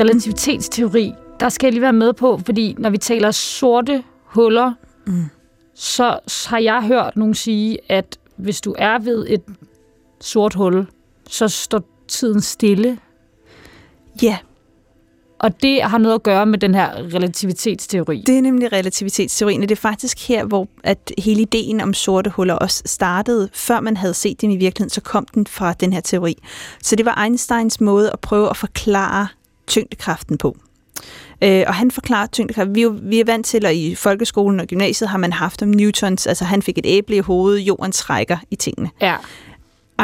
Relativitetsteori, 0.00 1.12
der 1.40 1.48
skal 1.48 1.66
jeg 1.66 1.72
lige 1.72 1.82
være 1.82 1.92
med 1.92 2.12
på, 2.12 2.40
fordi 2.46 2.74
når 2.78 2.90
vi 2.90 2.98
taler 2.98 3.30
sorte 3.30 4.04
huller, 4.24 4.72
mm. 5.06 5.24
så 5.74 6.18
har 6.48 6.58
jeg 6.58 6.82
hørt 6.82 7.16
nogen 7.16 7.34
sige, 7.34 7.78
at 7.88 8.18
hvis 8.36 8.60
du 8.60 8.74
er 8.78 8.98
ved 8.98 9.26
et 9.28 9.42
sort 10.20 10.54
hul, 10.54 10.86
så 11.28 11.48
står 11.48 11.82
tiden 12.08 12.40
stille. 12.40 12.98
Ja, 14.22 14.38
og 15.38 15.62
det 15.62 15.82
har 15.82 15.98
noget 15.98 16.14
at 16.14 16.22
gøre 16.22 16.46
med 16.46 16.58
den 16.58 16.74
her 16.74 17.14
relativitetsteori. 17.14 18.24
Det 18.26 18.38
er 18.38 18.42
nemlig 18.42 18.72
relativitetsteorien, 18.72 19.62
og 19.62 19.68
det 19.68 19.74
er 19.74 19.80
faktisk 19.80 20.28
her, 20.28 20.44
hvor 20.44 20.68
at 20.84 21.12
hele 21.18 21.40
ideen 21.40 21.80
om 21.80 21.94
sorte 21.94 22.30
huller 22.30 22.54
også 22.54 22.82
startede. 22.86 23.48
Før 23.54 23.80
man 23.80 23.96
havde 23.96 24.14
set 24.14 24.40
dem 24.40 24.50
i 24.50 24.56
virkeligheden, 24.56 24.90
så 24.90 25.00
kom 25.00 25.26
den 25.34 25.46
fra 25.46 25.72
den 25.72 25.92
her 25.92 26.00
teori. 26.00 26.36
Så 26.82 26.96
det 26.96 27.06
var 27.06 27.22
Einsteins 27.24 27.80
måde 27.80 28.10
at 28.12 28.20
prøve 28.20 28.50
at 28.50 28.56
forklare 28.56 29.28
tyngdekraften 29.66 30.38
på. 30.38 30.56
Øh, 31.42 31.64
og 31.66 31.74
han 31.74 31.90
forklarer 31.90 32.26
tyngdekraft. 32.26 32.74
Vi, 32.74 32.82
er 32.82 32.88
vi 32.88 33.20
er 33.20 33.24
vant 33.24 33.46
til, 33.46 33.66
at 33.66 33.74
i 33.74 33.94
folkeskolen 33.94 34.60
og 34.60 34.66
gymnasiet 34.66 35.10
har 35.10 35.18
man 35.18 35.32
haft 35.32 35.62
om 35.62 35.68
Newtons, 35.68 36.26
altså 36.26 36.44
han 36.44 36.62
fik 36.62 36.78
et 36.78 36.86
æble 36.86 37.16
i 37.16 37.18
hovedet, 37.18 37.60
jorden 37.60 37.92
trækker 37.92 38.36
i 38.50 38.56
tingene. 38.56 38.90
Ja. 39.00 39.16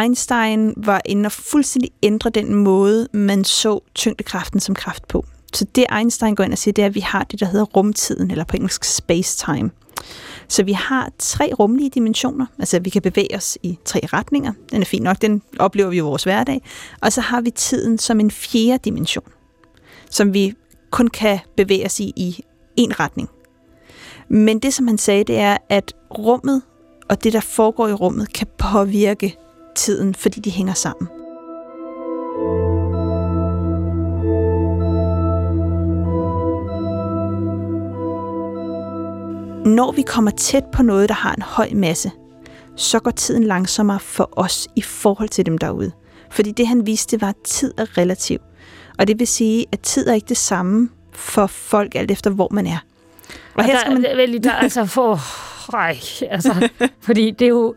Einstein 0.03 0.75
var 0.77 1.01
inde 1.05 1.27
og 1.27 1.33
fuldstændig 1.33 1.91
ændre 2.03 2.31
den 2.31 2.55
måde, 2.55 3.09
man 3.13 3.45
så 3.45 3.81
tyngdekraften 3.95 4.61
som 4.61 4.75
kraft 4.75 5.09
på. 5.09 5.25
Så 5.55 5.65
det 5.75 5.87
Einstein 5.99 6.35
går 6.35 6.45
ind 6.45 6.53
og 6.53 6.59
siger, 6.59 6.73
det 6.73 6.83
er, 6.83 6.87
at 6.87 6.95
vi 6.95 7.01
har 7.01 7.25
det, 7.25 7.41
der 7.41 7.47
hedder 7.47 7.65
rumtiden, 7.65 8.31
eller 8.31 8.45
på 8.45 8.57
engelsk 8.57 8.85
space-time. 8.85 9.71
Så 10.49 10.63
vi 10.63 10.73
har 10.73 11.11
tre 11.19 11.51
rumlige 11.59 11.91
dimensioner, 11.91 12.47
altså 12.59 12.81
vi 12.81 12.91
kan 12.91 13.03
bevæge 13.03 13.37
os 13.37 13.59
i 13.63 13.79
tre 13.85 14.01
retninger. 14.13 14.53
Den 14.71 14.81
er 14.81 14.87
fin 14.87 15.03
nok, 15.03 15.23
den 15.23 15.43
oplever 15.59 15.91
vi 15.91 15.97
i 15.97 16.01
vores 16.01 16.25
hverdag. 16.25 16.63
Og 17.01 17.13
så 17.13 17.21
har 17.21 17.41
vi 17.41 17.51
tiden 17.51 17.99
som 17.99 18.21
en 18.21 18.31
fjerde 18.31 18.79
dimension, 18.85 19.29
som 20.11 20.35
vi 20.35 20.55
kun 20.91 21.09
kan 21.09 21.39
bevæge 21.57 21.87
os 21.87 22.01
i 22.01 22.13
i 22.17 22.45
en 22.77 23.01
retning. 23.01 23.29
Men 24.29 24.59
det, 24.59 24.75
som 24.75 24.87
han 24.87 24.99
sagde, 24.99 25.25
det 25.25 25.39
er, 25.39 25.57
at 25.69 25.93
rummet 26.19 26.63
og 27.09 27.25
det, 27.25 27.33
der 27.33 27.41
foregår 27.41 27.89
i 27.89 27.93
rummet, 27.93 28.33
kan 28.33 28.47
påvirke 28.59 29.37
tiden, 29.75 30.15
fordi 30.15 30.41
de 30.41 30.51
hænger 30.51 30.75
sammen. 30.75 31.09
når 39.65 39.93
vi 39.93 40.03
kommer 40.03 40.31
tæt 40.31 40.65
på 40.73 40.83
noget, 40.83 41.09
der 41.09 41.15
har 41.15 41.35
en 41.35 41.43
høj 41.43 41.71
masse, 41.75 42.11
så 42.77 42.99
går 42.99 43.11
tiden 43.11 43.45
langsommere 43.45 44.01
for 44.01 44.29
os 44.33 44.69
i 44.77 44.83
forhold 44.83 45.29
til 45.29 45.47
dem 45.47 45.59
derude. 45.59 45.93
Fordi 46.31 46.51
det, 46.51 46.67
han 46.67 46.87
viste, 46.87 47.21
var, 47.21 47.29
at 47.29 47.37
tid 47.45 47.75
er 47.79 47.99
relativ. 47.99 48.39
Og 48.99 49.09
det 49.09 49.19
vil 49.19 49.27
sige, 49.27 49.67
at 49.73 49.81
tid 49.81 50.09
er 50.09 50.15
ikke 50.15 50.29
det 50.29 50.37
samme 50.37 50.89
for 51.13 51.47
folk, 51.47 51.95
alt 51.95 52.11
efter 52.11 52.31
hvor 52.31 52.49
man 52.51 52.67
er. 52.67 52.79
Og, 53.29 53.37
og 53.55 53.65
her 53.65 53.79
skal 53.79 53.93
man... 53.93 54.03
Vel, 54.03 54.45
der, 54.45 54.53
altså, 54.53 54.85
for, 54.97 55.21
ej, 55.77 55.99
altså, 56.31 56.69
fordi 57.01 57.31
det 57.31 57.45
er 57.45 57.49
jo, 57.49 57.75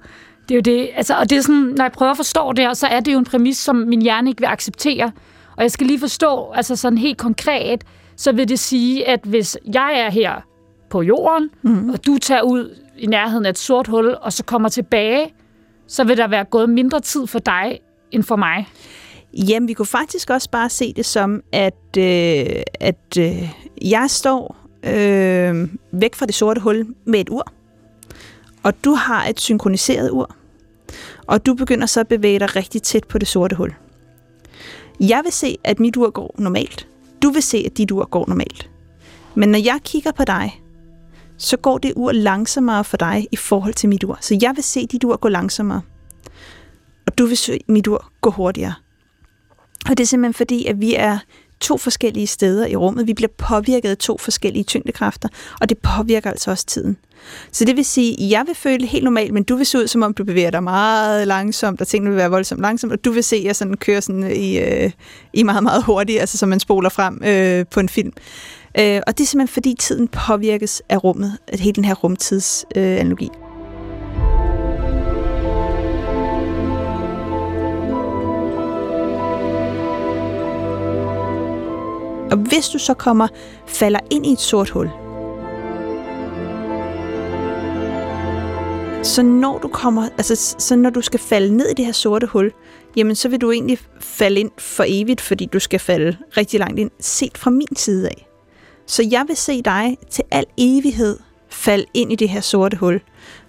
det 0.49 0.51
er 0.51 0.55
jo 0.55 0.61
det, 0.61 0.89
altså, 0.95 1.17
og 1.17 1.29
det 1.29 1.37
er 1.37 1.41
sådan, 1.41 1.73
når 1.77 1.83
jeg 1.83 1.91
prøver 1.91 2.11
at 2.11 2.17
forstå 2.17 2.53
det 2.53 2.65
her, 2.65 2.73
så 2.73 2.87
er 2.87 2.99
det 2.99 3.13
jo 3.13 3.17
en 3.17 3.25
præmis, 3.25 3.57
som 3.57 3.75
min 3.75 4.01
hjerne 4.01 4.29
ikke 4.29 4.41
vil 4.41 4.47
acceptere. 4.47 5.11
Og 5.57 5.63
jeg 5.63 5.71
skal 5.71 5.87
lige 5.87 5.99
forstå, 5.99 6.51
altså 6.55 6.75
sådan 6.75 6.97
helt 6.97 7.17
konkret, 7.17 7.83
så 8.15 8.31
vil 8.31 8.49
det 8.49 8.59
sige, 8.59 9.07
at 9.07 9.19
hvis 9.23 9.57
jeg 9.73 9.93
er 9.99 10.09
her 10.09 10.33
på 10.89 11.01
jorden, 11.01 11.49
mm. 11.61 11.89
og 11.89 12.05
du 12.05 12.17
tager 12.17 12.41
ud 12.41 12.75
i 12.97 13.05
nærheden 13.05 13.45
af 13.45 13.49
et 13.49 13.57
sort 13.57 13.87
hul, 13.87 14.15
og 14.21 14.33
så 14.33 14.43
kommer 14.43 14.69
tilbage, 14.69 15.33
så 15.87 16.03
vil 16.03 16.17
der 16.17 16.27
være 16.27 16.43
gået 16.43 16.69
mindre 16.69 16.99
tid 16.99 17.27
for 17.27 17.39
dig 17.39 17.79
end 18.11 18.23
for 18.23 18.35
mig. 18.35 18.67
Jamen, 19.33 19.67
vi 19.67 19.73
kunne 19.73 19.85
faktisk 19.85 20.29
også 20.29 20.49
bare 20.49 20.69
se 20.69 20.93
det 20.93 21.05
som, 21.05 21.41
at, 21.51 21.97
øh, 21.97 22.45
at 22.79 23.17
øh, 23.19 23.49
jeg 23.81 24.05
står 24.09 24.57
øh, 24.83 25.67
væk 25.91 26.15
fra 26.15 26.25
det 26.25 26.35
sorte 26.35 26.61
hul 26.61 26.85
med 27.05 27.19
et 27.19 27.29
ur, 27.29 27.53
og 28.67 28.83
du 28.83 28.93
har 28.93 29.25
et 29.25 29.39
synkroniseret 29.39 30.11
ur, 30.11 30.35
og 31.27 31.45
du 31.45 31.53
begynder 31.53 31.85
så 31.85 31.99
at 31.99 32.07
bevæge 32.07 32.39
dig 32.39 32.55
rigtig 32.55 32.81
tæt 32.81 33.03
på 33.03 33.17
det 33.17 33.27
sorte 33.27 33.55
hul. 33.55 33.75
Jeg 34.99 35.21
vil 35.23 35.31
se, 35.31 35.57
at 35.63 35.79
mit 35.79 35.97
ur 35.97 36.09
går 36.09 36.35
normalt. 36.37 36.87
Du 37.21 37.29
vil 37.29 37.43
se, 37.43 37.63
at 37.65 37.77
dit 37.77 37.91
ur 37.91 38.05
går 38.05 38.25
normalt. 38.27 38.69
Men 39.35 39.49
når 39.49 39.59
jeg 39.59 39.79
kigger 39.83 40.11
på 40.11 40.23
dig, 40.23 40.61
så 41.37 41.57
går 41.57 41.77
det 41.77 41.93
ur 41.95 42.11
langsommere 42.11 42.83
for 42.83 42.97
dig 42.97 43.27
i 43.31 43.35
forhold 43.35 43.73
til 43.73 43.89
mit 43.89 44.03
ur. 44.03 44.17
Så 44.21 44.37
jeg 44.41 44.51
vil 44.55 44.63
se 44.63 44.87
dit 44.87 45.03
ur 45.03 45.17
gå 45.17 45.27
langsommere, 45.29 45.81
og 47.05 47.17
du 47.17 47.25
vil 47.25 47.37
se 47.37 47.59
mit 47.67 47.87
ur 47.87 48.11
gå 48.21 48.29
hurtigere. 48.29 48.73
Og 49.89 49.97
det 49.97 49.99
er 49.99 50.07
simpelthen 50.07 50.33
fordi, 50.33 50.65
at 50.65 50.81
vi 50.81 50.95
er 50.95 51.17
to 51.59 51.77
forskellige 51.77 52.27
steder 52.27 52.67
i 52.67 52.75
rummet. 52.75 53.07
Vi 53.07 53.13
bliver 53.13 53.31
påvirket 53.37 53.89
af 53.89 53.97
to 53.97 54.17
forskellige 54.17 54.63
tyngdekræfter, 54.63 55.29
og 55.61 55.69
det 55.69 55.77
påvirker 55.77 56.29
altså 56.31 56.51
også 56.51 56.65
tiden. 56.65 56.97
Så 57.51 57.65
det 57.65 57.75
vil 57.75 57.85
sige, 57.85 58.13
at 58.13 58.31
jeg 58.31 58.43
vil 58.47 58.55
føle 58.55 58.85
helt 58.85 59.03
normalt, 59.03 59.33
men 59.33 59.43
du 59.43 59.55
vil 59.55 59.65
se 59.65 59.77
ud, 59.77 59.87
som 59.87 60.03
om 60.03 60.13
du 60.13 60.23
bevæger 60.23 60.51
dig 60.51 60.63
meget 60.63 61.27
langsomt, 61.27 61.81
og 61.81 61.87
tingene 61.87 62.09
vil 62.09 62.17
være 62.17 62.29
voldsomt 62.29 62.61
langsomt, 62.61 62.93
og 62.93 63.05
du 63.05 63.11
vil 63.11 63.23
se, 63.23 63.35
at 63.35 63.43
jeg 63.43 63.55
sådan 63.55 63.77
kører 63.77 63.99
sådan 63.99 64.23
øh, 64.23 64.31
i, 64.31 64.59
øh, 64.59 64.91
i 65.33 65.43
meget, 65.43 65.63
meget 65.63 65.83
hurtigt, 65.83 66.19
altså 66.19 66.37
som 66.37 66.49
man 66.49 66.59
spoler 66.59 66.89
frem 66.89 67.21
øh, 67.25 67.65
på 67.71 67.79
en 67.79 67.89
film. 67.89 68.13
Øh, 68.79 69.01
og 69.07 69.17
det 69.17 69.23
er 69.23 69.27
simpelthen 69.27 69.53
fordi 69.53 69.75
tiden 69.79 70.07
påvirkes 70.07 70.81
af 70.89 71.03
rummet, 71.03 71.37
af 71.47 71.59
hele 71.59 71.75
den 71.75 71.85
her 71.85 71.93
rumtidsanalogi. 71.95 73.29
Øh, 73.35 73.46
hvis 82.49 82.69
du 82.69 82.77
så 82.77 82.93
kommer, 82.93 83.27
falder 83.67 83.99
ind 84.11 84.25
i 84.25 84.31
et 84.31 84.39
sort 84.39 84.69
hul, 84.69 84.89
så 89.03 89.23
når 89.23 89.57
du 89.57 89.67
kommer, 89.67 90.09
altså 90.17 90.55
så 90.59 90.75
når 90.75 90.89
du 90.89 91.01
skal 91.01 91.19
falde 91.19 91.57
ned 91.57 91.69
i 91.69 91.73
det 91.73 91.85
her 91.85 91.91
sorte 91.91 92.27
hul, 92.27 92.51
jamen 92.95 93.15
så 93.15 93.29
vil 93.29 93.41
du 93.41 93.51
egentlig 93.51 93.79
falde 93.99 94.39
ind 94.39 94.51
for 94.57 94.85
evigt, 94.87 95.21
fordi 95.21 95.45
du 95.45 95.59
skal 95.59 95.79
falde 95.79 96.17
rigtig 96.37 96.59
langt 96.59 96.79
ind, 96.79 96.91
set 96.99 97.37
fra 97.37 97.49
min 97.49 97.75
side 97.75 98.07
af. 98.07 98.27
Så 98.85 99.07
jeg 99.11 99.23
vil 99.27 99.37
se 99.37 99.61
dig 99.61 99.97
til 100.09 100.23
al 100.31 100.45
evighed 100.57 101.19
falde 101.49 101.85
ind 101.93 102.11
i 102.11 102.15
det 102.15 102.29
her 102.29 102.41
sorte 102.41 102.77
hul, 102.77 103.01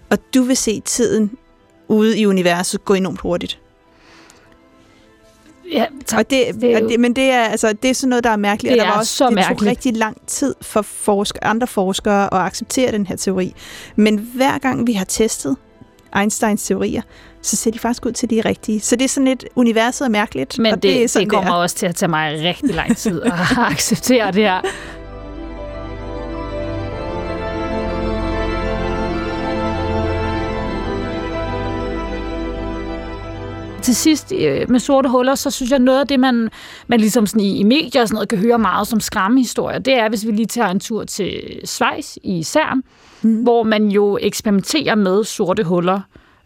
og 0.09 0.17
du 0.33 0.43
vil 0.43 0.57
se 0.57 0.81
tiden 0.81 1.31
ude 1.87 2.19
i 2.19 2.25
universet 2.25 2.85
gå 2.85 2.93
enormt 2.93 3.19
hurtigt. 3.19 3.59
Ja, 5.71 5.85
tak. 6.05 6.19
Og 6.19 6.29
det, 6.29 6.45
det 6.61 6.75
og 6.75 6.89
det, 6.89 6.99
men 6.99 7.15
det 7.15 7.23
er, 7.23 7.43
altså, 7.43 7.73
det 7.73 7.89
er 7.89 7.93
sådan 7.93 8.09
noget, 8.09 8.23
der 8.23 8.29
er 8.29 8.37
mærkeligt. 8.37 8.73
Det 8.73 8.81
og 8.81 8.85
der 8.85 8.91
var 8.91 8.99
også, 8.99 9.15
så 9.15 9.25
det 9.25 9.35
mærkeligt. 9.35 9.59
tog 9.59 9.67
rigtig 9.67 9.97
lang 9.97 10.17
tid 10.27 10.55
for 10.61 10.81
forsker, 10.81 11.39
andre 11.43 11.67
forskere 11.67 12.33
at 12.33 12.39
acceptere 12.39 12.91
den 12.91 13.07
her 13.07 13.15
teori. 13.15 13.53
Men 13.95 14.29
hver 14.35 14.57
gang 14.57 14.87
vi 14.87 14.93
har 14.93 15.05
testet 15.05 15.55
Einsteins 16.19 16.63
teorier, 16.63 17.01
så 17.41 17.55
ser 17.55 17.71
de 17.71 17.79
faktisk 17.79 18.05
ud 18.05 18.11
til, 18.11 18.29
de 18.29 18.41
rigtige. 18.41 18.79
Så 18.79 18.95
det 18.95 19.05
er 19.05 19.09
sådan 19.09 19.27
lidt, 19.27 19.45
universet 19.55 20.05
er 20.05 20.09
mærkeligt. 20.09 20.59
Men 20.59 20.73
og 20.73 20.83
det, 20.83 20.83
det, 20.83 21.03
er 21.03 21.07
sådan, 21.07 21.25
det 21.25 21.33
kommer 21.33 21.49
det 21.49 21.57
er. 21.57 21.61
også 21.61 21.75
til 21.75 21.85
at 21.85 21.95
tage 21.95 22.09
mig 22.09 22.33
rigtig 22.43 22.75
lang 22.75 22.97
tid 22.97 23.21
at 23.21 23.31
acceptere 23.71 24.31
det 24.31 24.43
her. 24.43 24.61
Til 33.89 33.95
sidst 33.95 34.33
øh, 34.35 34.69
med 34.69 34.79
sorte 34.79 35.09
huller, 35.09 35.35
så 35.35 35.51
synes 35.51 35.71
jeg 35.71 35.79
noget 35.79 35.99
af 35.99 36.07
det, 36.07 36.19
man, 36.19 36.49
man 36.87 36.99
ligesom 36.99 37.25
sådan 37.25 37.41
i, 37.41 37.57
i 37.57 37.63
medier 37.63 38.01
og 38.01 38.07
sådan 38.07 38.15
noget, 38.15 38.29
kan 38.29 38.37
høre 38.37 38.59
meget 38.59 38.87
som 38.87 38.99
skræmmehistorier, 38.99 39.79
det 39.79 39.93
er, 39.93 40.09
hvis 40.09 40.27
vi 40.27 40.31
lige 40.31 40.45
tager 40.45 40.69
en 40.69 40.79
tur 40.79 41.03
til 41.03 41.59
Schweiz 41.65 42.17
i 42.23 42.43
CERN, 42.43 42.83
mm. 43.21 43.43
hvor 43.43 43.63
man 43.63 43.87
jo 43.87 44.17
eksperimenterer 44.21 44.95
med 44.95 45.23
sorte 45.23 45.63
huller. 45.63 46.01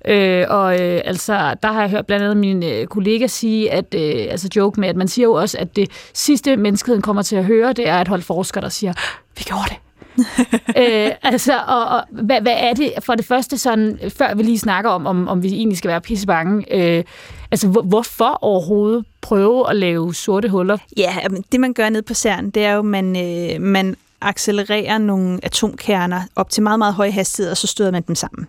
Øh, 0.07 0.45
og 0.49 0.81
øh, 0.81 1.01
altså, 1.05 1.55
der 1.63 1.71
har 1.71 1.81
jeg 1.81 1.89
hørt 1.89 2.05
blandt 2.05 2.23
andet 2.23 2.37
min 2.37 2.63
øh, 2.63 2.87
kollega 2.87 3.27
sige, 3.27 3.71
at 3.71 3.95
øh, 3.95 4.27
altså 4.29 4.49
joke 4.55 4.79
med, 4.79 4.89
at 4.89 4.95
man 4.95 5.07
siger 5.07 5.23
jo 5.23 5.33
også, 5.33 5.57
at 5.57 5.75
det 5.75 5.89
sidste 6.13 6.57
menneskeheden 6.57 7.01
kommer 7.01 7.21
til 7.21 7.35
at 7.35 7.45
høre, 7.45 7.73
det 7.73 7.89
er 7.89 8.01
et 8.01 8.07
hold 8.07 8.21
forskere, 8.21 8.61
der 8.61 8.69
siger, 8.69 8.93
vi 9.37 9.43
gjorde 9.43 9.65
det. 9.69 9.77
øh, 10.81 11.11
altså, 11.23 11.59
og, 11.67 11.85
og 11.85 12.03
hvad, 12.09 12.41
hvad 12.41 12.55
er 12.57 12.73
det 12.73 12.93
for 12.99 13.15
det 13.15 13.25
første 13.25 13.57
sådan, 13.57 13.99
før 14.17 14.35
vi 14.35 14.43
lige 14.43 14.59
snakker 14.59 14.91
om, 14.91 15.05
om, 15.05 15.27
om 15.27 15.43
vi 15.43 15.47
egentlig 15.47 15.77
skal 15.77 15.89
være 15.89 16.01
pisse 16.01 16.27
bange, 16.27 16.75
øh, 16.75 17.03
altså 17.51 17.67
hvor, 17.67 17.81
hvorfor 17.81 18.37
overhovedet 18.41 19.05
prøve 19.21 19.69
at 19.69 19.75
lave 19.75 20.13
sorte 20.13 20.49
huller? 20.49 20.77
Ja, 20.97 21.13
det 21.51 21.59
man 21.59 21.73
gør 21.73 21.89
ned 21.89 22.01
på 22.01 22.13
CERN, 22.13 22.49
det 22.49 22.65
er 22.65 22.73
jo, 22.73 22.81
man, 22.81 23.15
øh, 23.15 23.61
man 23.61 23.95
accelererer 24.21 24.97
nogle 24.97 25.39
atomkerner 25.43 26.21
op 26.35 26.49
til 26.49 26.63
meget, 26.63 26.79
meget 26.79 26.93
høje 26.93 27.11
hastigheder, 27.11 27.51
og 27.51 27.57
så 27.57 27.67
støder 27.67 27.91
man 27.91 28.03
dem 28.07 28.15
sammen. 28.15 28.47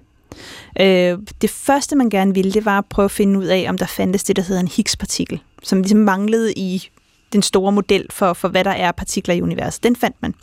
Øh, 0.81 1.19
det 1.43 1.51
første, 1.51 1.97
man 1.97 2.11
gerne 2.11 2.35
ville, 2.35 2.53
det 2.53 2.65
var 2.65 2.79
at 2.79 2.85
prøve 2.87 3.05
at 3.05 3.11
finde 3.11 3.39
ud 3.39 3.45
af, 3.45 3.67
om 3.69 3.79
der 3.79 3.87
fandtes 3.87 4.25
det, 4.25 4.37
der 4.37 4.43
hedder 4.43 4.61
en 4.61 4.69
Higgs-partikel, 4.69 5.41
som 5.63 5.79
ligesom 5.79 5.99
manglede 5.99 6.53
i 6.53 6.89
den 7.35 7.43
store 7.43 7.73
model 7.73 8.07
for, 8.11 8.33
for, 8.33 8.49
hvad 8.49 8.65
der 8.65 8.71
er 8.71 8.93
partikler 8.93 9.35
i 9.35 9.43
universet. 9.43 9.83
Den 9.83 9.97
fandt 9.97 10.17
man. 10.21 10.35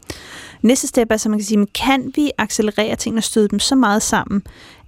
Næste 0.61 0.87
step 0.87 1.11
er, 1.11 1.17
så 1.17 1.29
man 1.29 1.39
kan 1.39 1.45
sige, 1.45 1.65
kan 1.65 2.11
vi 2.15 2.31
accelerere 2.37 2.95
tingene 2.95 3.19
og 3.19 3.23
støde 3.23 3.47
dem 3.47 3.59
så 3.59 3.75
meget 3.75 4.01
sammen, 4.01 4.43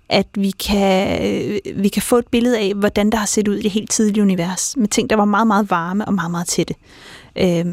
at 0.09 0.27
vi 0.35 0.51
kan, 0.51 1.23
øh, 1.25 1.83
vi 1.83 1.87
kan 1.87 2.01
få 2.01 2.17
et 2.17 2.27
billede 2.27 2.59
af, 2.59 2.73
hvordan 2.73 3.09
der 3.09 3.17
har 3.17 3.25
set 3.25 3.47
ud 3.47 3.55
i 3.55 3.61
det 3.61 3.71
helt 3.71 3.91
tidlige 3.91 4.21
univers, 4.21 4.77
med 4.77 4.87
ting, 4.87 5.09
der 5.09 5.15
var 5.15 5.25
meget, 5.25 5.47
meget 5.47 5.69
varme 5.69 6.05
og 6.05 6.13
meget, 6.13 6.31
meget 6.31 6.47
tætte. 6.47 6.75
Øh, 7.35 7.65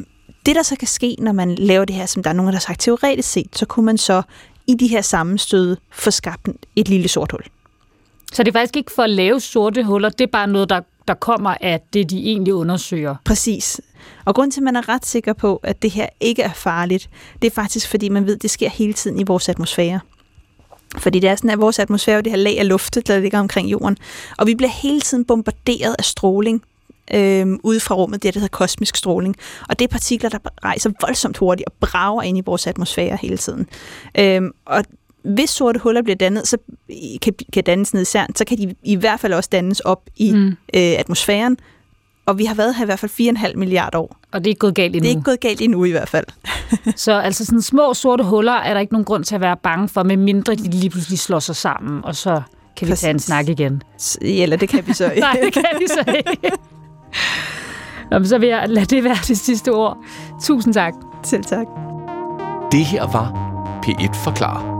det, 0.47 0.57
der 0.57 0.63
så 0.63 0.77
kan 0.77 0.89
ske, 0.89 1.17
når 1.19 1.33
man 1.33 1.55
laver 1.55 1.85
det 1.85 1.97
her, 1.97 2.07
som 2.07 2.23
der 2.23 2.31
er 2.31 2.35
nogen, 2.35 2.49
der 2.49 2.57
har 2.57 2.61
sagt 2.61 2.81
teoretisk 2.81 3.31
set, 3.31 3.59
så 3.59 3.67
kunne 3.67 3.87
man 3.87 3.99
så 3.99 4.23
i 4.67 4.75
de 4.75 4.87
her 4.87 5.01
sammenstød 5.01 5.77
få 5.93 6.11
skabt 6.11 6.49
et 6.77 6.89
lille 6.89 7.09
sort 7.09 7.33
hul. 7.33 7.43
Så 8.33 8.43
det 8.43 8.49
er 8.49 8.59
faktisk 8.59 8.77
ikke 8.77 8.93
for 8.93 9.03
at 9.03 9.11
lave 9.11 9.41
sorte 9.41 9.85
huller, 9.85 10.09
det 10.09 10.21
er 10.21 10.31
bare 10.33 10.47
noget, 10.47 10.71
der, 10.71 10.81
der 11.09 11.15
kommer 11.15 11.55
af 11.61 11.81
det, 11.93 12.11
de 12.11 12.19
egentlig 12.19 12.55
undersøger. 12.55 13.15
Præcis. 13.25 13.81
Og 14.25 14.35
grund 14.35 14.53
til, 14.53 14.61
at 14.61 14.65
man 14.65 14.77
er 14.77 14.89
ret 14.89 15.07
sikker 15.07 15.33
på, 15.33 15.61
at 15.63 15.83
det 15.83 15.91
her 15.91 16.07
ikke 16.21 16.43
er 16.43 16.53
farligt, 16.53 17.11
det 17.43 17.51
er 17.51 17.55
faktisk, 17.55 17.89
fordi 17.89 18.09
man 18.09 18.27
ved, 18.27 18.37
at 18.37 18.43
det 18.43 18.51
sker 18.51 18.69
hele 18.69 18.93
tiden 18.93 19.19
i 19.19 19.23
vores 19.23 19.49
atmosfære. 19.49 20.01
Fordi 20.99 21.19
det 21.19 21.31
er 21.31 21.37
sådan, 21.37 21.51
at 21.51 21.61
vores 21.61 21.79
atmosfære 21.79 22.19
er 22.19 22.21
det 22.21 22.33
her 22.33 22.37
lag 22.37 22.59
af 22.59 22.69
luft, 22.69 22.99
der 23.07 23.19
ligger 23.19 23.39
omkring 23.39 23.71
jorden. 23.71 23.97
Og 24.39 24.47
vi 24.47 24.55
bliver 24.55 24.71
hele 24.71 25.01
tiden 25.01 25.25
bombarderet 25.25 25.97
af 25.99 26.05
stråling 26.05 26.63
øh, 27.15 27.47
ude 27.63 27.81
fra 27.81 27.95
rummet, 27.95 28.23
det 28.23 28.35
der 28.35 28.41
hedder 28.41 28.57
kosmisk 28.57 28.97
stråling. 28.97 29.37
Og 29.69 29.79
det 29.79 29.85
er 29.85 29.89
partikler, 29.89 30.31
der 30.31 30.39
rejser 30.65 30.91
voldsomt 31.01 31.37
hurtigt 31.37 31.69
og 31.69 31.73
brager 31.81 32.23
ind 32.23 32.39
i 32.39 32.43
vores 32.47 32.67
atmosfære 32.67 33.19
hele 33.23 33.37
tiden. 33.37 33.69
Øh, 34.19 34.43
og 34.67 34.85
hvis 35.25 35.51
sorte 35.51 35.81
huller 35.81 36.03
bliver 36.03 36.17
dannet, 36.17 36.49
så 36.49 36.57
kan, 37.23 37.35
kan 37.53 37.65
dannes 37.65 37.95
ned 37.95 38.03
i 38.03 38.05
CERN, 38.05 38.35
så 38.37 38.45
kan 38.45 38.59
de 38.59 38.75
i 38.85 38.97
hvert 38.97 39.21
fald 39.21 39.33
også 39.33 39.49
dannes 39.53 39.81
op 39.81 40.03
i 40.17 40.33
mm. 40.33 40.47
øh, 40.49 40.55
atmosfæren, 40.75 41.57
og 42.27 42.39
vi 42.39 42.45
har 42.45 42.55
været 42.55 42.75
her 42.75 42.83
i 42.83 42.87
hvert 42.87 42.99
fald 42.99 43.37
4,5 43.51 43.57
milliarder 43.57 43.99
år. 43.99 44.17
Og 44.33 44.41
det 44.41 44.47
er 44.47 44.51
ikke 44.51 44.59
gået 44.59 44.75
galt 44.75 44.97
endnu? 44.97 45.01
Det 45.01 45.07
er 45.07 45.11
ikke 45.11 45.25
gået 45.25 45.41
galt 45.41 45.61
endnu 45.61 45.85
i 45.85 45.91
hvert 45.91 46.09
fald. 46.09 46.27
så 46.97 47.13
altså 47.13 47.45
sådan 47.45 47.63
små 47.63 47.95
sorte 47.95 48.25
huller 48.25 48.53
er 48.53 48.75
der 48.75 48.81
ikke 48.81 48.93
nogen 48.93 49.05
grund 49.05 49.25
til 49.25 49.35
at 49.35 49.41
være 49.41 49.57
bange 49.63 49.89
for, 49.89 50.03
med 50.03 50.17
mindre 50.17 50.55
de 50.55 50.71
lige 50.71 50.91
pludselig 50.91 51.19
slår 51.19 51.39
sig 51.39 51.57
sammen, 51.57 52.05
og 52.05 52.17
så 52.17 52.43
kan 52.77 52.87
vi 52.87 52.91
Præcis. 52.91 53.03
tage 53.03 53.11
en 53.11 53.19
snak 53.19 53.49
igen. 53.49 53.83
Eller 54.23 54.57
det 54.57 54.69
kan 54.69 54.87
vi 54.87 54.93
så 54.93 55.05
ikke. 55.11 55.21
Nej, 55.21 55.41
det 55.45 55.53
kan 55.53 55.65
vi 55.79 55.87
så 55.87 56.15
ikke. 56.17 56.57
Nå, 58.11 58.25
så 58.25 58.39
vil 58.39 58.49
jeg 58.49 58.69
lade 58.69 58.87
det 58.87 59.05
være 59.05 59.17
det 59.29 59.39
sidste 59.39 59.73
ord. 59.73 59.99
Tusind 60.43 60.75
tak. 60.75 60.95
Selv 61.25 61.45
tak. 61.45 61.67
Det 62.73 62.85
her 62.85 63.13
var 63.13 63.51
P1 63.87 64.25
Forklarer. 64.25 64.80